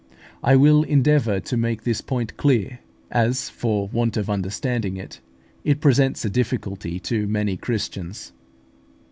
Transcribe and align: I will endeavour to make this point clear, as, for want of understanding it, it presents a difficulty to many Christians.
I 0.43 0.55
will 0.55 0.81
endeavour 0.81 1.39
to 1.41 1.55
make 1.57 1.83
this 1.83 2.01
point 2.01 2.35
clear, 2.35 2.79
as, 3.11 3.49
for 3.49 3.87
want 3.89 4.17
of 4.17 4.31
understanding 4.31 4.97
it, 4.97 5.19
it 5.63 5.79
presents 5.79 6.25
a 6.25 6.29
difficulty 6.31 6.99
to 7.01 7.27
many 7.27 7.55
Christians. 7.55 8.33